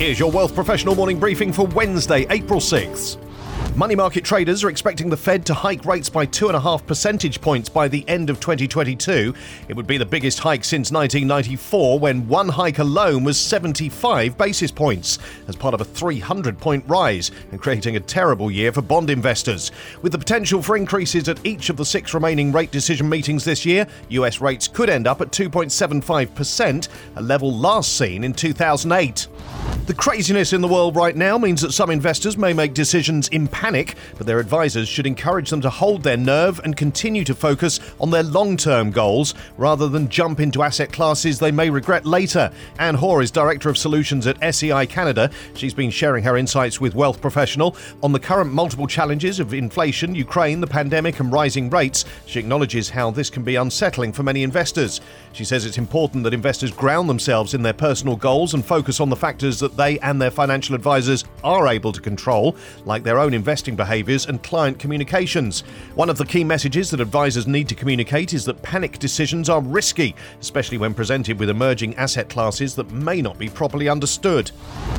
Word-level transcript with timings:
Here's 0.00 0.18
your 0.18 0.30
Wealth 0.30 0.54
Professional 0.54 0.94
morning 0.94 1.20
briefing 1.20 1.52
for 1.52 1.66
Wednesday, 1.66 2.24
April 2.30 2.58
6th. 2.58 3.18
Money 3.76 3.94
market 3.94 4.24
traders 4.24 4.64
are 4.64 4.70
expecting 4.70 5.10
the 5.10 5.16
Fed 5.16 5.44
to 5.44 5.52
hike 5.52 5.84
rates 5.84 6.08
by 6.08 6.24
2.5 6.24 6.86
percentage 6.86 7.38
points 7.42 7.68
by 7.68 7.86
the 7.86 8.08
end 8.08 8.30
of 8.30 8.40
2022. 8.40 9.34
It 9.68 9.76
would 9.76 9.86
be 9.86 9.98
the 9.98 10.06
biggest 10.06 10.38
hike 10.38 10.64
since 10.64 10.90
1994, 10.90 11.98
when 11.98 12.26
one 12.26 12.48
hike 12.48 12.78
alone 12.78 13.24
was 13.24 13.38
75 13.38 14.38
basis 14.38 14.70
points, 14.70 15.18
as 15.48 15.54
part 15.54 15.74
of 15.74 15.82
a 15.82 15.84
300 15.84 16.58
point 16.58 16.82
rise, 16.88 17.30
and 17.52 17.60
creating 17.60 17.96
a 17.96 18.00
terrible 18.00 18.50
year 18.50 18.72
for 18.72 18.80
bond 18.80 19.10
investors. 19.10 19.70
With 20.00 20.12
the 20.12 20.18
potential 20.18 20.62
for 20.62 20.78
increases 20.78 21.28
at 21.28 21.44
each 21.44 21.68
of 21.68 21.76
the 21.76 21.84
six 21.84 22.14
remaining 22.14 22.52
rate 22.52 22.70
decision 22.70 23.06
meetings 23.06 23.44
this 23.44 23.66
year, 23.66 23.86
US 24.08 24.40
rates 24.40 24.66
could 24.66 24.88
end 24.88 25.06
up 25.06 25.20
at 25.20 25.30
2.75%, 25.30 26.88
a 27.16 27.22
level 27.22 27.52
last 27.52 27.98
seen 27.98 28.24
in 28.24 28.32
2008. 28.32 29.28
The 29.90 29.96
craziness 29.96 30.52
in 30.52 30.60
the 30.60 30.68
world 30.68 30.94
right 30.94 31.16
now 31.16 31.36
means 31.36 31.60
that 31.62 31.72
some 31.72 31.90
investors 31.90 32.38
may 32.38 32.52
make 32.52 32.74
decisions 32.74 33.26
in 33.26 33.48
panic, 33.48 33.96
but 34.16 34.24
their 34.24 34.38
advisors 34.38 34.88
should 34.88 35.04
encourage 35.04 35.50
them 35.50 35.60
to 35.62 35.68
hold 35.68 36.04
their 36.04 36.16
nerve 36.16 36.60
and 36.62 36.76
continue 36.76 37.24
to 37.24 37.34
focus 37.34 37.80
on 37.98 38.12
their 38.12 38.22
long 38.22 38.56
term 38.56 38.92
goals 38.92 39.34
rather 39.56 39.88
than 39.88 40.08
jump 40.08 40.38
into 40.38 40.62
asset 40.62 40.92
classes 40.92 41.40
they 41.40 41.50
may 41.50 41.70
regret 41.70 42.06
later. 42.06 42.52
Anne 42.78 42.94
Hoare 42.94 43.20
is 43.20 43.32
Director 43.32 43.68
of 43.68 43.76
Solutions 43.76 44.28
at 44.28 44.54
SEI 44.54 44.86
Canada. 44.86 45.28
She's 45.54 45.74
been 45.74 45.90
sharing 45.90 46.22
her 46.22 46.36
insights 46.36 46.80
with 46.80 46.94
Wealth 46.94 47.20
Professional 47.20 47.74
on 48.00 48.12
the 48.12 48.20
current 48.20 48.52
multiple 48.52 48.86
challenges 48.86 49.40
of 49.40 49.52
inflation, 49.52 50.14
Ukraine, 50.14 50.60
the 50.60 50.68
pandemic, 50.68 51.18
and 51.18 51.32
rising 51.32 51.68
rates. 51.68 52.04
She 52.26 52.38
acknowledges 52.38 52.90
how 52.90 53.10
this 53.10 53.28
can 53.28 53.42
be 53.42 53.56
unsettling 53.56 54.12
for 54.12 54.22
many 54.22 54.44
investors. 54.44 55.00
She 55.32 55.44
says 55.44 55.66
it's 55.66 55.78
important 55.78 56.22
that 56.22 56.32
investors 56.32 56.70
ground 56.70 57.10
themselves 57.10 57.54
in 57.54 57.62
their 57.62 57.72
personal 57.72 58.14
goals 58.14 58.54
and 58.54 58.64
focus 58.64 59.00
on 59.00 59.10
the 59.10 59.16
factors 59.16 59.58
that 59.58 59.79
they 59.80 59.98
and 60.00 60.20
their 60.20 60.30
financial 60.30 60.74
advisors 60.74 61.24
are 61.42 61.68
able 61.68 61.90
to 61.90 62.00
control, 62.00 62.54
like 62.84 63.02
their 63.02 63.18
own 63.18 63.32
investing 63.32 63.74
behaviours 63.74 64.26
and 64.26 64.42
client 64.42 64.78
communications. 64.78 65.62
One 65.94 66.10
of 66.10 66.18
the 66.18 66.26
key 66.26 66.44
messages 66.44 66.90
that 66.90 67.00
advisors 67.00 67.46
need 67.46 67.66
to 67.68 67.74
communicate 67.74 68.34
is 68.34 68.44
that 68.44 68.60
panic 68.62 68.98
decisions 68.98 69.48
are 69.48 69.62
risky, 69.62 70.14
especially 70.40 70.76
when 70.76 70.92
presented 70.92 71.38
with 71.38 71.48
emerging 71.48 71.94
asset 71.96 72.28
classes 72.28 72.74
that 72.74 72.92
may 72.92 73.22
not 73.22 73.38
be 73.38 73.48
properly 73.48 73.88
understood. 73.88 74.50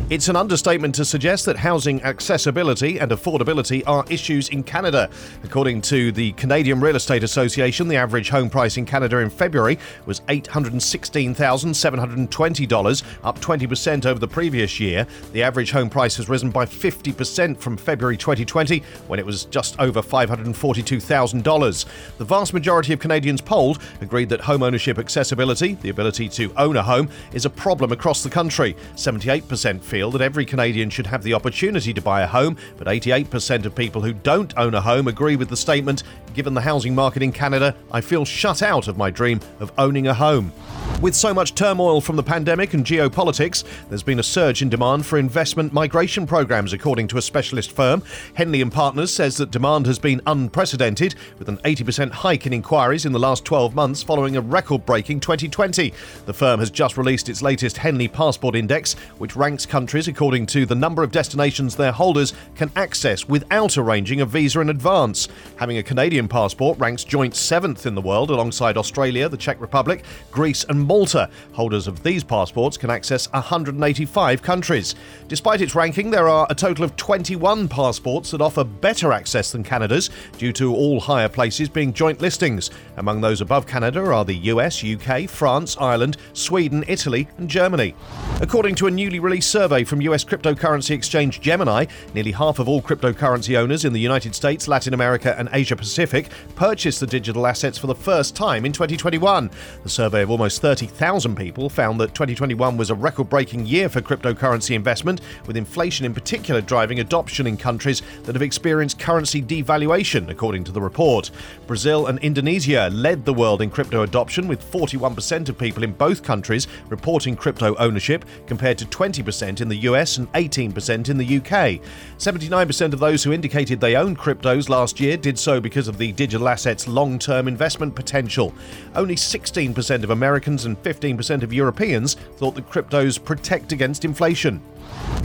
It's 0.09 0.29
an 0.29 0.35
understatement 0.35 0.95
to 0.95 1.05
suggest 1.05 1.45
that 1.45 1.57
housing 1.57 2.01
accessibility 2.01 2.99
and 2.99 3.11
affordability 3.11 3.83
are 3.85 4.03
issues 4.09 4.49
in 4.49 4.63
Canada. 4.63 5.11
According 5.43 5.81
to 5.83 6.11
the 6.11 6.31
Canadian 6.33 6.81
Real 6.81 6.95
Estate 6.95 7.23
Association, 7.23 7.87
the 7.87 7.97
average 7.97 8.29
home 8.29 8.49
price 8.49 8.77
in 8.77 8.85
Canada 8.85 9.19
in 9.19 9.29
February 9.29 9.77
was 10.07 10.21
$816,720, 10.21 13.03
up 13.23 13.39
20% 13.39 14.05
over 14.05 14.19
the 14.19 14.27
previous 14.27 14.70
year. 14.79 15.05
The 15.33 15.43
average 15.43 15.71
home 15.71 15.89
price 15.89 16.17
has 16.17 16.29
risen 16.29 16.51
by 16.51 16.65
50% 16.65 17.57
from 17.57 17.77
February 17.77 18.17
2020, 18.17 18.79
when 19.07 19.19
it 19.19 19.25
was 19.25 19.45
just 19.45 19.79
over 19.79 20.01
$542,000. 20.01 21.85
The 22.17 22.25
vast 22.25 22.53
majority 22.53 22.93
of 22.93 22.99
Canadians 22.99 23.41
polled 23.41 23.81
agreed 24.01 24.29
that 24.29 24.41
home 24.41 24.63
ownership 24.63 24.97
accessibility, 24.97 25.75
the 25.75 25.89
ability 25.89 26.29
to 26.29 26.53
own 26.57 26.77
a 26.77 26.83
home, 26.83 27.09
is 27.33 27.45
a 27.45 27.49
problem 27.49 27.91
across 27.91 28.23
the 28.23 28.29
country. 28.29 28.75
78% 28.95 29.81
feel 29.81 30.11
that 30.11 30.21
every 30.21 30.45
Canadian 30.45 30.89
should 30.89 31.07
have 31.07 31.23
the 31.23 31.33
opportunity 31.33 31.93
to 31.93 32.01
buy 32.01 32.21
a 32.21 32.27
home, 32.27 32.57
but 32.77 32.87
88% 32.87 33.65
of 33.65 33.75
people 33.75 34.01
who 34.01 34.13
don't 34.13 34.57
own 34.57 34.73
a 34.75 34.81
home 34.81 35.07
agree 35.07 35.35
with 35.35 35.49
the 35.49 35.57
statement 35.57 36.03
Given 36.33 36.53
the 36.53 36.61
housing 36.61 36.95
market 36.95 37.23
in 37.23 37.31
Canada, 37.31 37.75
I 37.91 38.01
feel 38.01 38.23
shut 38.23 38.61
out 38.61 38.87
of 38.87 38.97
my 38.97 39.09
dream 39.09 39.41
of 39.59 39.71
owning 39.77 40.07
a 40.07 40.13
home. 40.13 40.53
With 41.01 41.15
so 41.15 41.33
much 41.33 41.55
turmoil 41.55 41.99
from 41.99 42.15
the 42.15 42.21
pandemic 42.21 42.75
and 42.75 42.85
geopolitics, 42.85 43.63
there's 43.89 44.03
been 44.03 44.19
a 44.19 44.23
surge 44.23 44.61
in 44.61 44.69
demand 44.69 45.03
for 45.03 45.17
investment 45.17 45.73
migration 45.73 46.27
programs, 46.27 46.73
according 46.73 47.07
to 47.07 47.17
a 47.17 47.23
specialist 47.23 47.71
firm. 47.71 48.03
Henley 48.35 48.61
and 48.61 48.71
Partners 48.71 49.11
says 49.11 49.35
that 49.37 49.49
demand 49.49 49.87
has 49.87 49.97
been 49.97 50.21
unprecedented, 50.27 51.15
with 51.39 51.49
an 51.49 51.57
80% 51.65 52.11
hike 52.11 52.45
in 52.45 52.53
inquiries 52.53 53.07
in 53.07 53.13
the 53.13 53.19
last 53.19 53.43
12 53.45 53.73
months 53.73 54.03
following 54.03 54.37
a 54.37 54.41
record-breaking 54.41 55.21
2020. 55.21 55.91
The 56.27 56.33
firm 56.35 56.59
has 56.59 56.69
just 56.69 56.97
released 56.97 57.29
its 57.29 57.41
latest 57.41 57.77
Henley 57.77 58.07
Passport 58.07 58.55
Index, 58.55 58.93
which 59.17 59.35
ranks 59.35 59.65
countries 59.65 60.07
according 60.07 60.45
to 60.47 60.67
the 60.67 60.75
number 60.75 61.01
of 61.01 61.11
destinations 61.11 61.75
their 61.75 61.91
holders 61.91 62.35
can 62.53 62.71
access 62.75 63.27
without 63.27 63.75
arranging 63.75 64.21
a 64.21 64.25
visa 64.27 64.59
in 64.59 64.69
advance. 64.69 65.29
Having 65.55 65.79
a 65.79 65.83
Canadian 65.83 66.27
passport 66.27 66.77
ranks 66.77 67.03
joint 67.03 67.35
seventh 67.35 67.87
in 67.87 67.95
the 67.95 68.01
world 68.01 68.29
alongside 68.29 68.77
Australia, 68.77 69.27
the 69.27 69.35
Czech 69.35 69.59
Republic, 69.59 70.03
Greece, 70.29 70.63
and 70.69 70.90
Malta. 70.91 71.29
Holders 71.53 71.87
of 71.87 72.03
these 72.03 72.21
passports 72.21 72.75
can 72.75 72.89
access 72.89 73.31
185 73.31 74.41
countries. 74.41 74.93
Despite 75.29 75.61
its 75.61 75.73
ranking, 75.73 76.11
there 76.11 76.27
are 76.27 76.45
a 76.49 76.53
total 76.53 76.83
of 76.83 76.97
21 76.97 77.69
passports 77.69 78.31
that 78.31 78.41
offer 78.41 78.65
better 78.65 79.13
access 79.13 79.53
than 79.53 79.63
Canada's, 79.63 80.09
due 80.37 80.51
to 80.51 80.75
all 80.75 80.99
higher 80.99 81.29
places 81.29 81.69
being 81.69 81.93
joint 81.93 82.19
listings. 82.19 82.71
Among 82.97 83.21
those 83.21 83.39
above 83.39 83.65
Canada 83.65 84.01
are 84.01 84.25
the 84.25 84.35
US, 84.51 84.83
UK, 84.83 85.29
France, 85.29 85.77
Ireland, 85.79 86.17
Sweden, 86.33 86.83
Italy, 86.89 87.25
and 87.37 87.49
Germany. 87.49 87.95
According 88.41 88.75
to 88.75 88.87
a 88.87 88.91
newly 88.91 89.19
released 89.19 89.49
survey 89.49 89.85
from 89.85 90.01
US 90.01 90.25
cryptocurrency 90.25 90.91
exchange 90.91 91.39
Gemini, 91.39 91.85
nearly 92.13 92.33
half 92.33 92.59
of 92.59 92.67
all 92.67 92.81
cryptocurrency 92.81 93.55
owners 93.55 93.85
in 93.85 93.93
the 93.93 93.99
United 94.01 94.35
States, 94.35 94.67
Latin 94.67 94.93
America, 94.93 95.39
and 95.39 95.47
Asia 95.53 95.77
Pacific 95.77 96.27
purchased 96.55 96.99
the 96.99 97.07
digital 97.07 97.47
assets 97.47 97.77
for 97.77 97.87
the 97.87 97.95
first 97.95 98.35
time 98.35 98.65
in 98.65 98.73
2021. 98.73 99.49
The 99.83 99.89
survey 99.89 100.23
of 100.23 100.29
almost 100.29 100.61
30 100.61 100.80
30,000 100.81 101.35
people 101.35 101.69
found 101.69 101.99
that 101.99 102.15
2021 102.15 102.75
was 102.75 102.89
a 102.89 102.95
record 102.95 103.29
breaking 103.29 103.67
year 103.67 103.87
for 103.87 104.01
cryptocurrency 104.01 104.73
investment, 104.73 105.21
with 105.45 105.55
inflation 105.55 106.07
in 106.07 106.13
particular 106.13 106.59
driving 106.59 107.01
adoption 107.01 107.45
in 107.45 107.55
countries 107.55 108.01
that 108.23 108.33
have 108.33 108.41
experienced 108.41 108.97
currency 108.97 109.43
devaluation, 109.43 110.27
according 110.29 110.63
to 110.63 110.71
the 110.71 110.81
report. 110.81 111.29
Brazil 111.67 112.07
and 112.07 112.17
Indonesia 112.19 112.89
led 112.91 113.23
the 113.25 113.33
world 113.33 113.61
in 113.61 113.69
crypto 113.69 114.01
adoption, 114.01 114.47
with 114.47 114.59
41% 114.71 115.49
of 115.49 115.57
people 115.57 115.83
in 115.83 115.91
both 115.91 116.23
countries 116.23 116.67
reporting 116.89 117.35
crypto 117.35 117.75
ownership, 117.75 118.25
compared 118.47 118.79
to 118.79 118.85
20% 118.85 119.61
in 119.61 119.67
the 119.67 119.77
US 119.89 120.17
and 120.17 120.31
18% 120.33 121.09
in 121.09 121.17
the 121.17 121.37
UK. 121.37 121.79
79% 122.17 122.93
of 122.93 122.99
those 122.99 123.23
who 123.23 123.33
indicated 123.33 123.79
they 123.79 123.95
owned 123.95 124.17
cryptos 124.17 124.67
last 124.67 124.99
year 124.99 125.15
did 125.15 125.37
so 125.37 125.61
because 125.61 125.87
of 125.87 125.99
the 125.99 126.11
digital 126.13 126.49
assets' 126.49 126.87
long 126.87 127.19
term 127.19 127.47
investment 127.47 127.93
potential. 127.93 128.51
Only 128.95 129.15
16% 129.15 130.03
of 130.03 130.09
Americans 130.09 130.65
and 130.65 130.70
and 130.71 130.83
15% 130.83 131.43
of 131.43 131.53
Europeans 131.53 132.13
thought 132.37 132.55
that 132.55 132.69
cryptos 132.69 133.23
protect 133.23 133.71
against 133.71 134.05
inflation. 134.05 134.61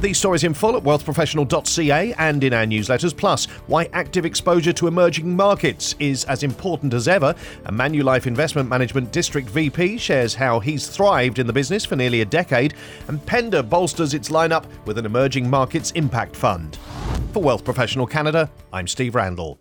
These 0.00 0.18
stories 0.18 0.44
in 0.44 0.52
full 0.54 0.76
at 0.76 0.82
wealthprofessional.ca 0.82 2.14
and 2.18 2.44
in 2.44 2.52
our 2.52 2.64
newsletters, 2.64 3.16
plus 3.16 3.46
why 3.66 3.88
active 3.92 4.26
exposure 4.26 4.72
to 4.74 4.88
emerging 4.88 5.34
markets 5.34 5.94
is 5.98 6.24
as 6.24 6.42
important 6.42 6.92
as 6.92 7.08
ever. 7.08 7.34
A 7.64 7.72
Manulife 7.72 8.26
Investment 8.26 8.68
Management 8.68 9.10
District 9.10 9.48
VP 9.48 9.98
shares 9.98 10.34
how 10.34 10.60
he's 10.60 10.88
thrived 10.88 11.38
in 11.38 11.46
the 11.46 11.52
business 11.52 11.84
for 11.84 11.96
nearly 11.96 12.20
a 12.20 12.26
decade, 12.26 12.74
and 13.08 13.24
Pender 13.24 13.62
bolsters 13.62 14.12
its 14.12 14.28
lineup 14.28 14.64
with 14.84 14.98
an 14.98 15.06
emerging 15.06 15.48
markets 15.48 15.92
impact 15.92 16.36
fund. 16.36 16.78
For 17.32 17.42
Wealth 17.42 17.64
Professional 17.64 18.06
Canada, 18.06 18.50
I'm 18.72 18.86
Steve 18.86 19.14
Randall. 19.14 19.58